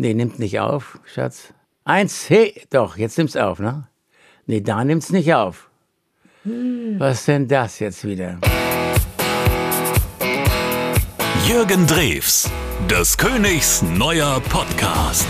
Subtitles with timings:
[0.00, 1.52] Nee, nimmt nicht auf, Schatz.
[1.84, 3.88] Eins, hey, doch, jetzt nimmt's auf, ne?
[4.46, 5.70] Nee, da nimmt's nicht auf.
[6.44, 8.38] Was denn das jetzt wieder?
[11.48, 12.48] Jürgen Drews,
[12.88, 15.26] des Königs neuer Podcast.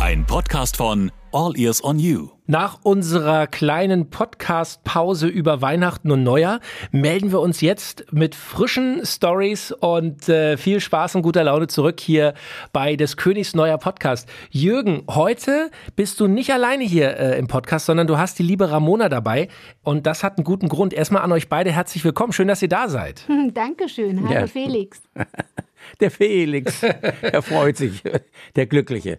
[0.00, 2.30] Ein Podcast von All Ears on You.
[2.46, 6.58] Nach unserer kleinen Podcast-Pause über Weihnachten und Neujahr
[6.90, 12.00] melden wir uns jetzt mit frischen Stories und äh, viel Spaß und guter Laune zurück
[12.00, 12.34] hier
[12.72, 14.28] bei des Königs Neuer Podcast.
[14.50, 18.68] Jürgen, heute bist du nicht alleine hier äh, im Podcast, sondern du hast die liebe
[18.72, 19.46] Ramona dabei
[19.84, 20.92] und das hat einen guten Grund.
[20.92, 22.32] Erstmal an euch beide herzlich willkommen.
[22.32, 23.24] Schön, dass ihr da seid.
[23.54, 24.20] Dankeschön.
[24.28, 24.46] Hallo Ja.
[24.48, 25.00] Felix.
[26.00, 28.02] Der Felix, der freut sich,
[28.56, 29.18] der Glückliche.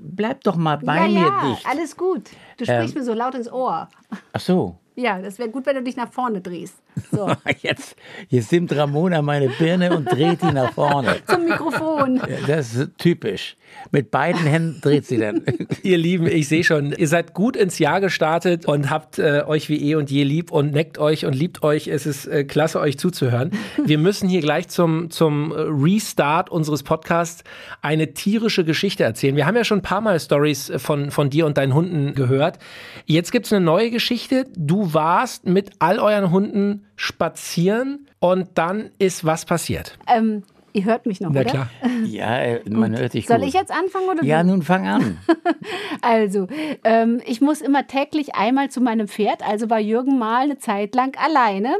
[0.00, 1.66] Bleib doch mal bei ja, mir ja, dicht.
[1.66, 2.30] alles gut.
[2.56, 3.88] Du sprichst mir so laut ins Ohr.
[4.32, 6.74] Ach so, Ja, das wäre gut, wenn du dich nach vorne drehst.
[7.10, 7.30] So,
[7.62, 7.96] jetzt,
[8.28, 11.16] jetzt nimmt Ramona meine Birne und dreht die nach vorne.
[11.26, 12.20] zum Mikrofon.
[12.46, 13.56] Das ist typisch.
[13.90, 15.42] Mit beiden Händen dreht sie dann.
[15.82, 19.70] Ihr Lieben, ich sehe schon, ihr seid gut ins Jahr gestartet und habt äh, euch
[19.70, 21.88] wie eh und je lieb und neckt euch und liebt euch.
[21.88, 23.50] Es ist äh, klasse, euch zuzuhören.
[23.82, 27.44] Wir müssen hier gleich zum, zum Restart unseres Podcasts
[27.80, 29.36] eine tierische Geschichte erzählen.
[29.36, 32.58] Wir haben ja schon ein paar Mal Stories von, von dir und deinen Hunden gehört.
[33.06, 34.44] Jetzt gibt's eine neue Geschichte.
[34.54, 39.98] Du warst mit all euren Hunden spazieren und dann ist was passiert.
[40.06, 41.50] Ähm, ihr hört mich noch, Na oder?
[41.50, 41.70] klar.
[42.06, 43.48] Ja, äh, man hört dich Soll gut.
[43.48, 44.48] ich jetzt anfangen oder Ja, du?
[44.50, 45.18] nun fang an.
[46.02, 46.48] Also,
[46.84, 49.46] ähm, ich muss immer täglich einmal zu meinem Pferd.
[49.48, 51.76] Also war Jürgen mal eine Zeit lang alleine.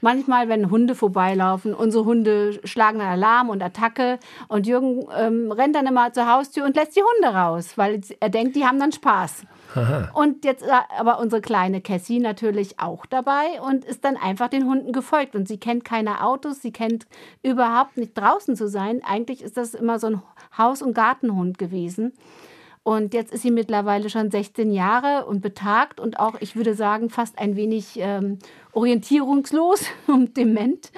[0.00, 4.18] Manchmal, wenn Hunde vorbeilaufen, unsere Hunde schlagen dann Alarm und Attacke
[4.48, 8.28] und Jürgen ähm, rennt dann immer zur Haustür und lässt die Hunde raus, weil er
[8.28, 9.44] denkt, die haben dann Spaß.
[10.14, 14.66] Und jetzt äh, aber unsere kleine Cassie natürlich auch dabei und ist dann einfach den
[14.66, 15.34] Hunden gefolgt.
[15.34, 17.06] Und sie kennt keine Autos, sie kennt
[17.42, 19.02] überhaupt nicht draußen zu sein.
[19.04, 20.22] Eigentlich ist das immer so ein
[20.56, 22.12] Haus- und Gartenhund gewesen.
[22.82, 27.10] Und jetzt ist sie mittlerweile schon 16 Jahre und betagt und auch, ich würde sagen,
[27.10, 28.38] fast ein wenig ähm,
[28.72, 30.92] orientierungslos und dement.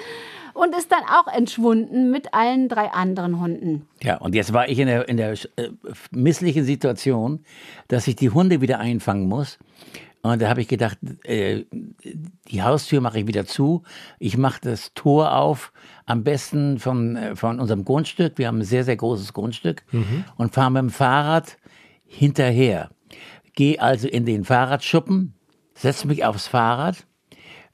[0.53, 3.87] Und ist dann auch entschwunden mit allen drei anderen Hunden.
[4.03, 5.69] Ja, und jetzt war ich in der, in der äh,
[6.11, 7.45] misslichen Situation,
[7.89, 9.59] dass ich die Hunde wieder einfangen muss.
[10.23, 11.65] Und da habe ich gedacht, äh,
[12.51, 13.83] die Haustür mache ich wieder zu.
[14.19, 15.73] Ich mache das Tor auf,
[16.05, 18.37] am besten von, äh, von unserem Grundstück.
[18.37, 19.83] Wir haben ein sehr, sehr großes Grundstück.
[20.37, 21.57] Und fahre mit dem Fahrrad
[22.05, 22.91] hinterher.
[23.55, 25.35] Gehe also in den Fahrradschuppen,
[25.75, 27.07] setze mich aufs Fahrrad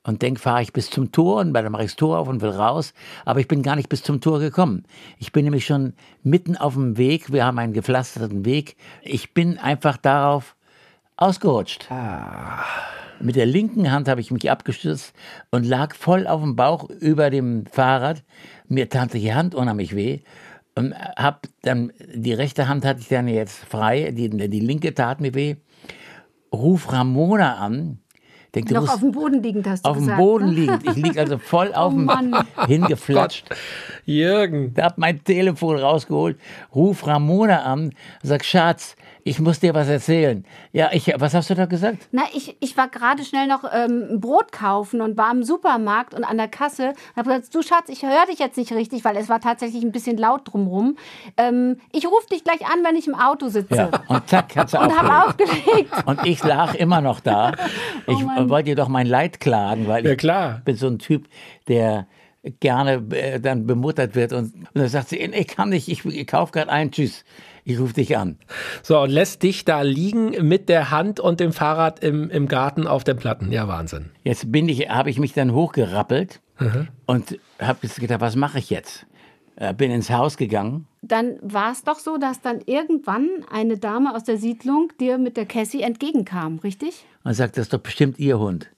[0.05, 2.41] und denk, fahre ich bis zum Tor und dann mache ich das Tor auf und
[2.41, 2.95] will raus.
[3.25, 4.84] Aber ich bin gar nicht bis zum Tor gekommen.
[5.19, 7.33] Ich bin nämlich schon mitten auf dem Weg.
[7.33, 8.77] Wir haben einen gepflasterten Weg.
[9.03, 10.56] Ich bin einfach darauf
[11.16, 11.88] ausgerutscht.
[13.21, 15.15] Mit der linken Hand habe ich mich abgestützt
[15.50, 18.22] und lag voll auf dem Bauch über dem Fahrrad.
[18.69, 20.21] Mir tat die Hand unheimlich weh.
[20.75, 25.21] Und hab dann, die rechte Hand hatte ich dann jetzt frei, die, die linke tat
[25.22, 25.56] mir weh.
[26.53, 27.98] Ruf Ramona an.
[28.54, 30.19] Denk, du Noch musst- auf dem Boden liegend, hast du auf dem gesagt.
[30.19, 30.53] Boden ne?
[30.53, 30.83] liegend.
[30.87, 32.34] Ich lieg also voll auf dem Mann.
[32.66, 33.47] hingeflatscht.
[34.04, 34.75] Jürgen.
[34.75, 36.38] Da hab mein Telefon rausgeholt,
[36.75, 40.44] ruf Ramona an, sag Schatz, ich muss dir was erzählen.
[40.72, 42.06] Ja, ich, was hast du da gesagt?
[42.12, 46.22] Na, ich, ich war gerade schnell noch ähm, Brot kaufen und war im Supermarkt und
[46.22, 46.91] an der Kasse.
[46.91, 49.82] Und habe gesagt, du Schatz, ich höre dich jetzt nicht richtig, weil es war tatsächlich
[49.82, 50.97] ein bisschen laut drumrum.
[51.36, 53.75] Ähm, ich rufe dich gleich an, wenn ich im Auto sitze.
[53.75, 55.91] Ja, und zack, hat sie Und habe aufgelegt.
[56.06, 57.50] Und ich lag immer noch da.
[58.06, 58.48] Ich Mann.
[58.48, 60.60] wollte ihr doch mein Leid klagen, weil Ja, ich klar.
[60.65, 61.26] bin so ein Typ,
[61.66, 62.06] der
[62.61, 64.33] gerne äh, dann bemuttert wird.
[64.33, 67.25] Und, und dann sagt sie, ich kann nicht, ich, ich kaufe gerade ein, tschüss,
[67.65, 68.39] ich rufe dich an.
[68.83, 72.87] So, und lässt dich da liegen mit der Hand und dem Fahrrad im, im Garten
[72.87, 73.51] auf den Platten.
[73.53, 74.11] Ja, Wahnsinn.
[74.23, 76.41] Jetzt bin ich, habe ich mich dann hochgerappelt
[77.07, 79.07] und habe jetzt gedacht, was mache ich jetzt?
[79.57, 80.87] Äh, bin ins Haus gegangen.
[81.03, 85.37] Dann war es doch so, dass dann irgendwann eine Dame aus der Siedlung dir mit
[85.37, 87.05] der Cassie entgegenkam, richtig?
[87.27, 88.71] und sagt, das ist doch bestimmt Ihr Hund.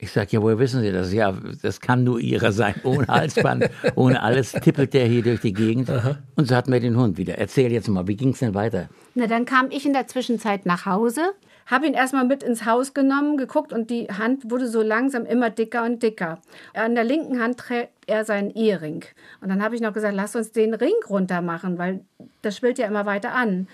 [0.00, 1.12] Ich sage, ja, woher wissen Sie das?
[1.12, 2.76] Ja, das kann nur Ihrer sein.
[2.84, 5.90] Ohne Halsband, ohne alles tippelt der hier durch die Gegend.
[6.36, 7.36] Und so hatten wir den Hund wieder.
[7.36, 8.88] Erzähl jetzt mal, wie ging es denn weiter?
[9.16, 11.22] Na, dann kam ich in der Zwischenzeit nach Hause,
[11.66, 15.50] habe ihn erstmal mit ins Haus genommen, geguckt und die Hand wurde so langsam immer
[15.50, 16.38] dicker und dicker.
[16.74, 19.04] An der linken Hand trägt er seinen Ehering.
[19.40, 22.04] Und dann habe ich noch gesagt, lass uns den Ring runter machen, weil
[22.42, 23.66] das schwillt ja immer weiter an.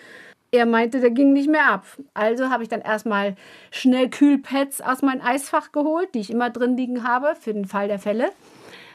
[0.54, 1.84] Er meinte, der ging nicht mehr ab.
[2.14, 3.34] Also habe ich dann erstmal
[3.72, 7.88] schnell Kühlpads aus meinem Eisfach geholt, die ich immer drin liegen habe, für den Fall
[7.88, 8.30] der Fälle.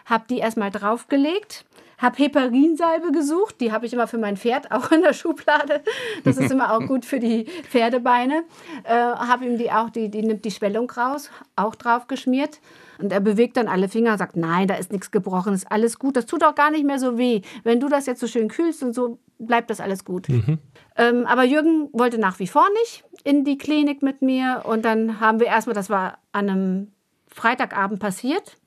[0.05, 1.65] habe die erstmal draufgelegt,
[1.99, 5.81] habe Heparinsalbe gesucht, die habe ich immer für mein Pferd auch in der Schublade.
[6.23, 8.43] Das ist immer auch gut für die Pferdebeine.
[8.83, 12.59] Äh, habe ihm die auch, die, die nimmt die Schwellung raus, auch drauf geschmiert.
[12.97, 15.99] Und er bewegt dann alle Finger und sagt, nein, da ist nichts gebrochen, ist alles
[15.99, 16.17] gut.
[16.17, 17.41] Das tut auch gar nicht mehr so weh.
[17.63, 20.27] Wenn du das jetzt so schön kühlst und so, bleibt das alles gut.
[20.97, 24.63] Ähm, aber Jürgen wollte nach wie vor nicht in die Klinik mit mir.
[24.65, 26.91] Und dann haben wir erstmal, das war an einem
[27.27, 28.57] Freitagabend passiert,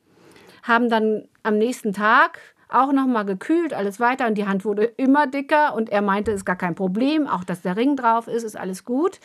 [0.63, 2.39] haben dann am nächsten Tag
[2.75, 6.45] auch nochmal gekühlt, alles weiter und die Hand wurde immer dicker und er meinte, ist
[6.45, 9.19] gar kein Problem, auch dass der Ring drauf ist, ist alles gut.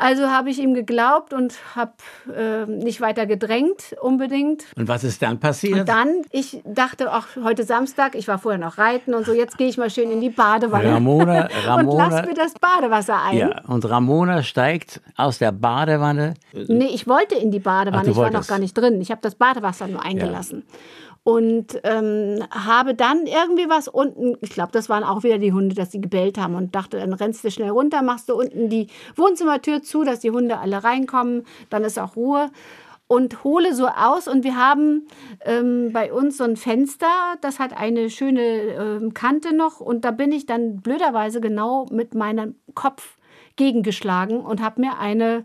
[0.00, 1.92] Also habe ich ihm geglaubt und habe
[2.32, 4.64] äh, nicht weiter gedrängt unbedingt.
[4.76, 5.80] Und was ist dann passiert?
[5.80, 9.58] Und dann, ich dachte auch heute Samstag, ich war vorher noch reiten und so, jetzt
[9.58, 13.38] gehe ich mal schön in die Badewanne Ramona, und Ramona, lass mir das Badewasser ein.
[13.38, 16.34] ja, und Ramona steigt aus der Badewanne.
[16.52, 19.00] Nee, ich wollte in die Badewanne, Ach, ich war noch gar nicht drin.
[19.00, 20.62] Ich habe das Badewasser nur eingelassen.
[21.28, 25.74] Und ähm, habe dann irgendwie was unten, ich glaube, das waren auch wieder die Hunde,
[25.74, 28.86] dass sie gebellt haben und dachte, dann rennst du schnell runter, machst du unten die
[29.14, 32.48] Wohnzimmertür zu, dass die Hunde alle reinkommen, dann ist auch Ruhe.
[33.08, 35.06] Und hole so aus und wir haben
[35.44, 37.06] ähm, bei uns so ein Fenster,
[37.42, 42.14] das hat eine schöne ähm, Kante noch und da bin ich dann blöderweise genau mit
[42.14, 43.18] meinem Kopf
[43.56, 45.44] gegengeschlagen und habe mir eine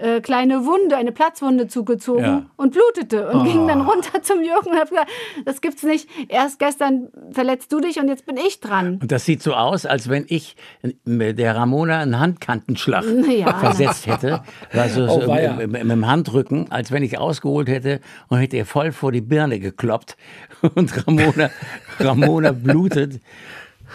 [0.00, 2.46] äh, kleine Wunde, eine Platzwunde zugezogen Ja.
[2.56, 5.10] und blutete und ging dann runter zum Jürgen und habe gesagt,
[5.44, 6.08] das gibt's nicht.
[6.28, 8.98] Erst gestern verletzt du dich und jetzt bin ich dran.
[9.00, 10.56] Und das sieht so aus, als wenn ich
[11.04, 13.58] mit der Ramona einen Handkantenschlag Ja.
[13.58, 14.42] versetzt hätte.
[14.72, 15.52] Also so Oh, weia.
[15.54, 19.12] mit, mit, mit dem Handrücken, als wenn ich ausgeholt hätte und hätte ihr voll vor
[19.12, 20.16] die Birne gekloppt.
[20.74, 21.50] Und Ramona,
[21.98, 23.20] Ramona blutet.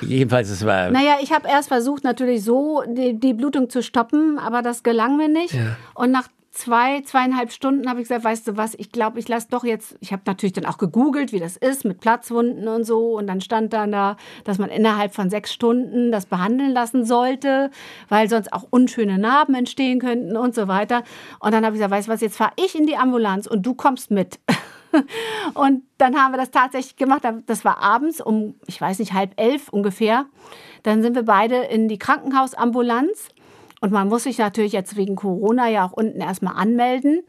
[0.02, 0.92] Jedenfalls, es war.
[0.92, 5.18] Naja, ich habe erst versucht, natürlich so die, die Blutung zu stoppen, aber das gelang
[5.18, 5.56] mir nicht.
[5.94, 9.48] Und nach zwei, zweieinhalb Stunden habe ich gesagt, weißt du was, ich glaube, ich lasse
[9.50, 13.18] doch jetzt, ich habe natürlich dann auch gegoogelt, wie das ist mit Platzwunden und so.
[13.18, 17.70] Und dann stand dann da, dass man innerhalb von sechs Stunden das behandeln lassen sollte,
[18.10, 21.04] weil sonst auch unschöne Narben entstehen könnten und so weiter.
[21.40, 23.66] Und dann habe ich gesagt, weißt du was, jetzt fahre ich in die Ambulanz und
[23.66, 24.40] du kommst mit.
[25.54, 27.24] Und dann haben wir das tatsächlich gemacht.
[27.46, 30.26] Das war abends um, ich weiß nicht, halb elf ungefähr.
[30.84, 33.30] Dann sind wir beide in die Krankenhausambulanz.
[33.82, 37.24] Und man muss sich natürlich jetzt wegen Corona ja auch unten erstmal anmelden.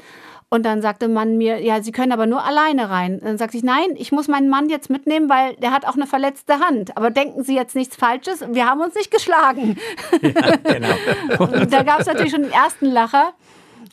[0.48, 3.20] Und dann sagte man mir, ja, Sie können aber nur alleine rein.
[3.20, 6.06] Dann sagte ich, nein, ich muss meinen Mann jetzt mitnehmen, weil der hat auch eine
[6.06, 6.96] verletzte Hand.
[6.96, 9.76] Aber denken Sie jetzt nichts Falsches, wir haben uns nicht geschlagen.
[10.20, 10.94] genau.
[11.52, 13.34] Und da gab es natürlich schon den ersten Lacher.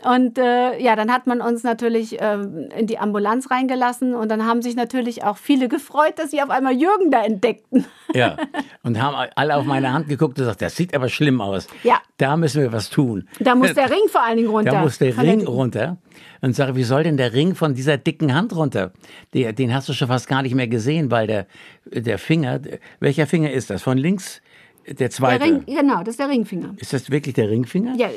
[0.05, 4.45] Und äh, ja, dann hat man uns natürlich ähm, in die Ambulanz reingelassen und dann
[4.45, 7.85] haben sich natürlich auch viele gefreut, dass sie auf einmal Jürgen da entdeckten.
[8.13, 8.37] Ja.
[8.83, 11.65] Und haben alle auf meine Hand geguckt und gesagt, das sieht aber schlimm aus.
[11.81, 11.99] Ja.
[12.17, 13.27] Da müssen wir was tun.
[13.39, 14.71] Da muss der Ring vor allen Dingen runter.
[14.71, 15.97] Da muss der Ring runter.
[16.41, 18.91] Und sage, wie soll denn der Ring von dieser dicken Hand runter?
[19.33, 21.47] Der, den hast du schon fast gar nicht mehr gesehen, weil der,
[21.85, 22.59] der Finger,
[22.99, 23.81] welcher Finger ist das?
[23.81, 24.41] Von links
[24.87, 25.45] der Der zweite.
[25.45, 26.75] Ring, genau, das ist der Ringfinger.
[26.77, 27.95] Ist das wirklich der Ringfinger?
[27.95, 28.09] Ja,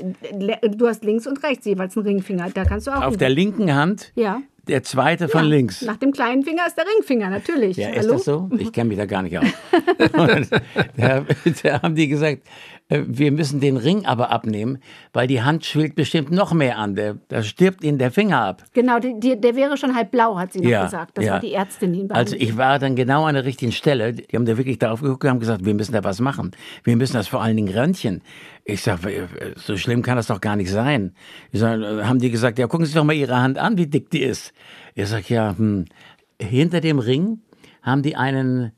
[0.68, 2.50] du hast links und rechts jeweils einen Ringfinger.
[2.50, 3.02] Da kannst du auch.
[3.02, 4.42] Auf der linken Hand ja.
[4.68, 5.50] Der zweite von ja.
[5.50, 5.82] links.
[5.82, 7.76] Nach dem kleinen Finger ist der Ringfinger, natürlich.
[7.76, 8.12] Ja, ist Hallo?
[8.14, 8.50] das so?
[8.58, 9.46] Ich kenne mich da gar nicht aus.
[10.96, 11.24] Da,
[11.62, 12.42] da haben die gesagt,
[12.88, 14.78] äh, wir müssen den Ring aber abnehmen,
[15.12, 16.94] weil die Hand schwillt bestimmt noch mehr an.
[16.94, 18.64] Der, da stirbt ihnen der Finger ab.
[18.72, 21.18] Genau, die, die, der wäre schon halb blau, hat sie noch Ja, gesagt.
[21.18, 21.32] Das ja.
[21.32, 24.12] war die Ärztin, die ihn Also ich war dann genau an der richtigen Stelle.
[24.12, 26.52] Die haben da wirklich drauf geguckt und haben gesagt, wir müssen da was machen.
[26.84, 28.22] Wir müssen das vor allen Dingen röntgen.
[28.68, 28.98] Ich sag,
[29.54, 31.14] so schlimm kann das doch gar nicht sein.
[31.52, 33.86] Ich sag, äh, haben die gesagt, ja, gucken Sie doch mal Ihre Hand an, wie
[33.86, 34.52] dick die ist.
[34.96, 35.84] Ich sag, ja, hm.
[36.40, 37.42] hinter dem Ring
[37.82, 38.72] haben die einen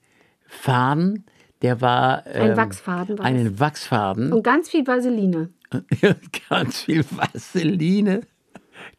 [0.47, 1.25] Faden,
[1.63, 2.27] der war...
[2.27, 3.27] Ein ähm, Wachsfaden war das.
[3.27, 4.33] Einen Wachsfaden.
[4.35, 5.51] Und ganz viel Vaseline.
[6.49, 8.23] Ganz viel Vaseline,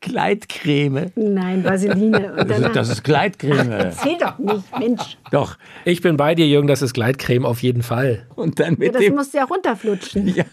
[0.02, 1.12] Gleitcreme.
[1.16, 2.34] Nein, Vaseline.
[2.34, 3.72] Und Das ist, das ist Gleitcreme.
[3.72, 5.18] Erzähl doch nicht, Mensch.
[5.32, 5.58] Doch.
[5.86, 8.26] Ich bin bei dir, Jürgen, das ist Gleitcreme auf jeden Fall.
[8.36, 9.16] Und dann mit Das dem...
[9.16, 10.28] musst du ja runterflutschen.
[10.28, 10.46] Ja,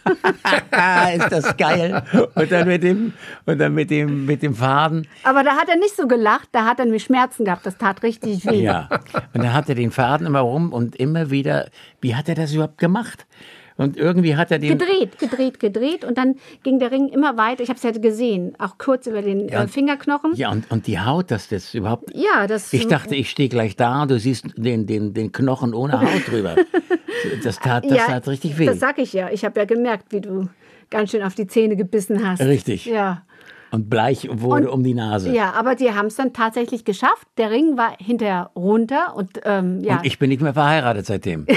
[1.16, 2.02] ist das geil.
[2.35, 3.12] Und dann mit dem,
[3.45, 5.06] und dann mit dem, mit dem Faden.
[5.23, 7.66] Aber da hat er nicht so gelacht, da hat er nämlich Schmerzen gehabt.
[7.66, 8.62] Das tat richtig weh.
[8.62, 8.88] Ja.
[9.33, 11.68] Und dann hat er den Faden immer rum und immer wieder,
[12.00, 13.26] wie hat er das überhaupt gemacht?
[13.78, 17.62] Und irgendwie hat er den, Gedreht, gedreht, gedreht und dann ging der Ring immer weiter.
[17.62, 19.64] Ich habe es ja gesehen, auch kurz über den Ja.
[19.64, 20.35] äh, Fingerknochen.
[20.35, 22.73] ja, und, und die Haut, dass das überhaupt, Ja, das.
[22.73, 26.26] ich dachte, ich stehe gleich da und du siehst den, den, den Knochen ohne Haut
[26.28, 26.56] drüber.
[27.42, 28.66] Das tat, das ja, tat richtig weh.
[28.66, 29.30] Das sag ich ja.
[29.30, 30.49] Ich habe ja gemerkt, wie du
[30.90, 32.40] ganz schön auf die Zähne gebissen hast.
[32.40, 32.85] Richtig.
[32.87, 33.23] Ja.
[33.73, 35.33] Und bleich wurde Und- um die Nase.
[35.35, 37.26] Ja, aber die haben es dann tatsächlich geschafft.
[37.37, 41.47] Der Ring war hinterher runter und ähm, ja, Und ich bin nicht mehr verheiratet seitdem.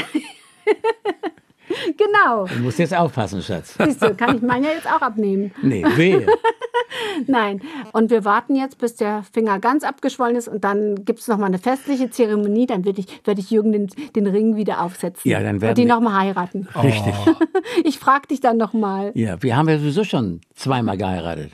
[1.97, 2.45] genau.
[2.45, 3.75] Du musst jetzt aufpassen, Schatz.
[3.83, 5.51] Siehst du, kann ich meinen ja jetzt auch abnehmen.
[5.61, 6.25] Nee, wehe.
[7.27, 7.61] Nein.
[7.93, 11.47] Und wir warten jetzt, bis der Finger ganz abgeschwollen ist und dann gibt es nochmal
[11.47, 12.65] eine festliche Zeremonie.
[12.65, 15.29] Dann werde ich, werd ich Jürgen den, den Ring wieder aufsetzen.
[15.29, 16.67] Ja, dann werden und die nochmal heiraten.
[16.81, 17.13] Richtig.
[17.83, 19.11] Ich frage dich dann nochmal.
[19.13, 21.51] Ja, wir haben ja sowieso schon zweimal geheiratet.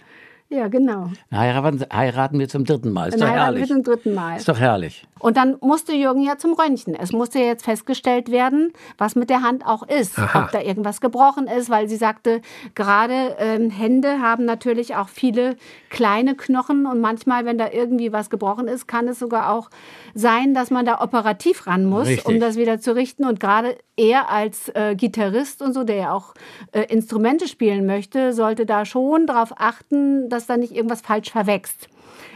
[0.50, 1.10] Ja, genau.
[1.32, 3.10] Heiraten, heiraten wir zum dritten Mal.
[3.10, 3.68] Ist Dann doch heiraten wir herrlich.
[3.70, 4.38] zum dritten Mal.
[4.38, 5.08] Ist doch herrlich.
[5.20, 6.94] Und dann musste Jürgen ja zum Röntgen.
[6.94, 10.20] Es musste ja jetzt festgestellt werden, was mit der Hand auch ist.
[10.20, 10.44] Aha.
[10.44, 12.42] Ob da irgendwas gebrochen ist, weil sie sagte,
[12.76, 15.56] gerade ähm, Hände haben natürlich auch viele
[15.90, 19.70] kleine Knochen und manchmal, wenn da irgendwie was gebrochen ist, kann es sogar auch
[20.14, 22.28] sein, dass man da operativ ran muss, Richtig.
[22.28, 23.26] um das wieder zu richten.
[23.26, 26.34] Und gerade er als äh, Gitarrist und so, der ja auch
[26.72, 31.90] äh, Instrumente spielen möchte, sollte da schon darauf achten, dass da nicht irgendwas falsch verwächst.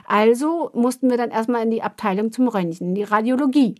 [0.07, 3.75] Also mussten wir dann erstmal in die Abteilung zum Röntgen, in die Radiologie.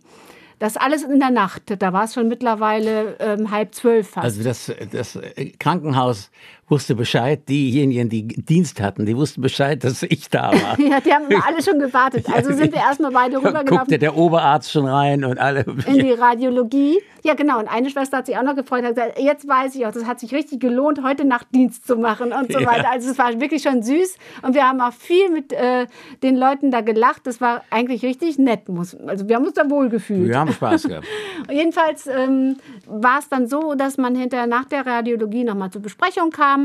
[0.60, 1.62] Das alles in der Nacht.
[1.78, 4.24] Da war es schon mittlerweile ähm, halb zwölf fast.
[4.24, 5.18] Also das, das
[5.58, 6.30] Krankenhaus
[6.70, 7.48] wusste Bescheid.
[7.48, 10.78] Diejenigen, die Dienst hatten, die wussten Bescheid, dass ich da war.
[10.80, 12.26] ja, die haben immer alle schon gewartet.
[12.32, 15.64] Also sind wir erstmal beide Guckte rübergelaufen der Oberarzt schon rein und alle.
[15.86, 16.98] in die Radiologie.
[17.22, 17.58] Ja, genau.
[17.58, 20.06] Und eine Schwester hat sich auch noch gefreut, hat gesagt, jetzt weiß ich auch, das
[20.06, 22.66] hat sich richtig gelohnt, heute Nacht Dienst zu machen und so Ja.
[22.66, 22.90] weiter.
[22.90, 24.16] Also es war wirklich schon süß.
[24.42, 25.86] Und wir haben auch viel mit äh,
[26.22, 27.26] den Leuten da gelacht.
[27.26, 28.60] Das war eigentlich richtig nett.
[29.06, 30.28] Also wir haben uns da wohl gefühlt.
[30.28, 31.06] Wir haben Spaß gehabt.
[31.50, 36.30] Jedenfalls ähm, war es dann so, dass man hinterher nach der Radiologie nochmal zur Besprechung
[36.30, 36.59] kam.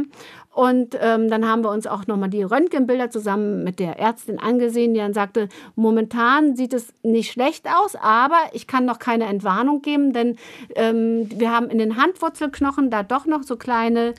[0.55, 4.93] Und ähm, dann haben wir uns auch nochmal die Röntgenbilder zusammen mit der Ärztin angesehen,
[4.93, 9.81] die dann sagte, momentan sieht es nicht schlecht aus, aber ich kann noch keine Entwarnung
[9.81, 10.37] geben, denn
[10.75, 14.13] ähm, wir haben in den Handwurzelknochen da doch noch so kleine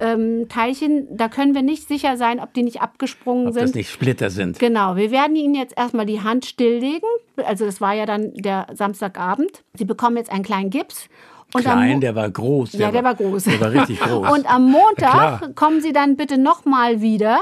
[0.00, 3.64] ähm, Teilchen, da können wir nicht sicher sein, ob die nicht abgesprungen Ob sind.
[3.64, 4.58] das nicht Splitter sind.
[4.58, 7.08] Genau, wir werden Ihnen jetzt erstmal die Hand stilllegen.
[7.36, 9.62] Also das war ja dann der Samstagabend.
[9.74, 11.08] Sie bekommen jetzt einen kleinen Gips.
[11.54, 12.72] Und Klein, der war groß.
[12.72, 13.44] ja, der war groß.
[13.44, 14.30] Der war richtig groß.
[14.30, 14.70] Und am.
[14.70, 17.40] Montag kommen Sie dann bitte nochmal wieder.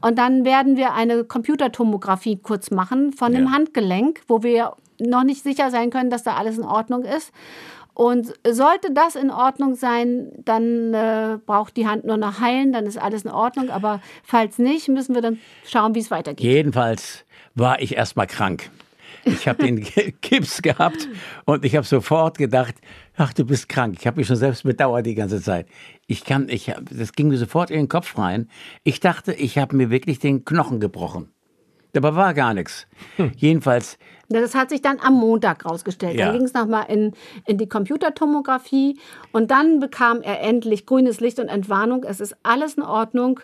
[0.00, 3.50] Und dann werden wir eine Computertomographie kurz machen von dem Ja.
[3.52, 7.32] Handgelenk, wo wir noch nicht sicher sein können, dass da alles in Ordnung ist.
[7.92, 12.86] Und sollte das in Ordnung sein, dann äh, braucht die Hand nur noch heilen, dann
[12.86, 13.68] ist alles in Ordnung.
[13.68, 16.44] Aber falls nicht, müssen wir dann schauen, wie es weitergeht.
[16.46, 17.24] Jedenfalls
[17.54, 18.70] war ich erstmal krank.
[19.24, 19.84] Ich habe den
[20.22, 21.08] Gips gehabt
[21.44, 22.74] und ich habe sofort gedacht,
[23.16, 23.96] ach, du bist krank.
[23.98, 25.66] Ich habe mich schon selbst bedauert die ganze Zeit.
[26.06, 28.48] Ich kann, ich, das ging mir sofort in den Kopf rein.
[28.84, 31.30] Ich dachte, ich habe mir wirklich den Knochen gebrochen.
[31.92, 32.86] Dabei war gar nichts.
[33.36, 33.98] Jedenfalls,
[34.28, 36.16] Das hat sich dann am Montag rausgestellt.
[36.16, 36.26] Ja.
[36.26, 37.12] Dann ging es nochmal in,
[37.46, 38.98] in die Computertomographie
[39.32, 42.04] und dann bekam er endlich grünes Licht und Entwarnung.
[42.04, 43.40] Es ist alles in Ordnung.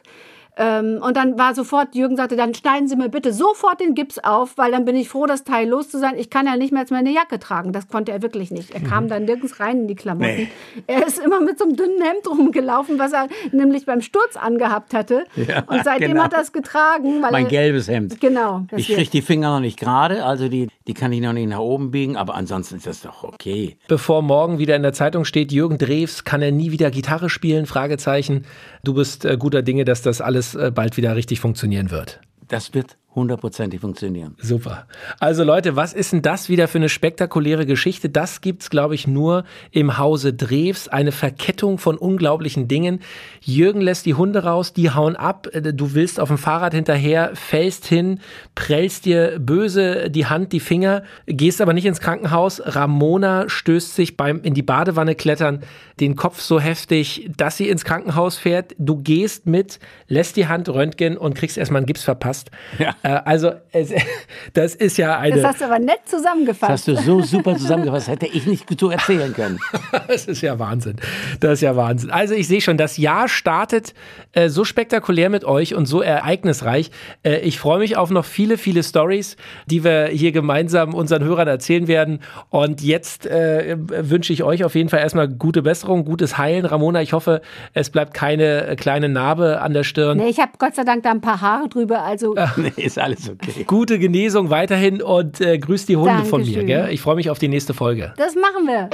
[0.58, 4.18] Ähm, und dann war sofort, Jürgen sagte, dann schneiden Sie mir bitte sofort den Gips
[4.18, 6.14] auf, weil dann bin ich froh, das Teil los zu sein.
[6.16, 7.72] Ich kann ja nicht mehr jetzt meine Jacke tragen.
[7.72, 8.70] Das konnte er wirklich nicht.
[8.75, 10.36] Er kam dann nirgends rein in die Klamotten.
[10.36, 10.48] Nee.
[10.86, 14.94] Er ist immer mit so einem dünnen Hemd rumgelaufen, was er nämlich beim Sturz angehabt
[14.94, 15.25] hatte.
[15.36, 16.25] Ja, und seitdem genau.
[16.25, 17.22] hat er es getragen.
[17.22, 18.20] Weil mein er, gelbes Hemd.
[18.20, 18.64] Genau.
[18.75, 21.58] Ich kriege die Finger noch nicht gerade, also die, die kann ich noch nicht nach
[21.58, 23.76] oben biegen, aber ansonsten ist das doch okay.
[23.88, 27.66] Bevor morgen wieder in der Zeitung steht, Jürgen Drews kann er nie wieder Gitarre spielen?
[27.66, 28.46] Fragezeichen.
[28.84, 32.21] Du bist äh, guter Dinge, dass das alles äh, bald wieder richtig funktionieren wird.
[32.49, 34.37] Das wird hundertprozentig funktionieren.
[34.38, 34.87] Super.
[35.18, 38.08] Also Leute, was ist denn das wieder für eine spektakuläre Geschichte?
[38.08, 40.87] Das gibt's, glaube ich, nur im Hause Drews.
[40.87, 43.00] Eine Verkettung von unglaublichen Dingen.
[43.40, 45.49] Jürgen lässt die Hunde raus, die hauen ab.
[45.52, 48.20] Du willst auf dem Fahrrad hinterher, fällst hin,
[48.54, 52.62] prellst dir böse die Hand, die Finger, gehst aber nicht ins Krankenhaus.
[52.64, 55.61] Ramona stößt sich beim in die Badewanne klettern
[55.99, 58.75] den Kopf so heftig, dass sie ins Krankenhaus fährt.
[58.78, 62.50] Du gehst mit, lässt die Hand röntgen und kriegst erstmal einen Gips verpasst.
[62.78, 62.94] Ja.
[63.06, 63.92] Äh, also, es,
[64.52, 65.36] das ist ja eine.
[65.36, 66.70] Das hast du aber nett Das zusammengefasst.
[66.70, 69.58] hast du so super zusammengefasst, hätte ich nicht so erzählen können.
[70.08, 70.96] Das ist ja Wahnsinn.
[71.40, 72.10] Das ist ja Wahnsinn.
[72.10, 73.94] Also ich sehe schon, das Jahr startet
[74.32, 76.90] äh, so spektakulär mit euch und so ereignisreich.
[77.22, 79.36] Äh, ich freue mich auf noch viele, viele Stories,
[79.66, 82.20] die wir hier gemeinsam unseren Hörern erzählen werden.
[82.50, 86.66] Und jetzt äh, wünsche ich euch auf jeden Fall erstmal gute Besserung, gutes Heilen.
[86.66, 87.40] Ramona, ich hoffe,
[87.75, 90.18] es bleibt keine kleine Narbe an der Stirn.
[90.18, 93.29] Nee, ich habe Gott sei Dank da ein paar Haare drüber, also Nee, ist alles
[93.29, 93.65] okay.
[93.67, 96.47] Gute Genesung weiterhin und äh, grüß die Hunde von mir.
[96.47, 96.67] Dankeschön.
[96.67, 96.88] Gell?
[96.91, 98.12] Ich freue mich auf die nächste Folge.
[98.17, 98.91] das machen wir.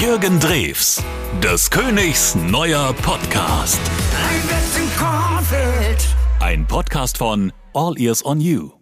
[0.00, 1.02] Jürgen Drews,
[1.42, 3.80] des Königs neuer Podcast.
[6.40, 8.79] Ein Podcast von All Ears on You.